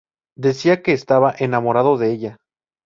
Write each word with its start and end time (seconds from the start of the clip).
Decía 0.35 0.81
que 0.81 0.93
estaba 0.93 1.35
enamorado 1.37 1.99
de 1.99 2.11
ella. 2.11 2.37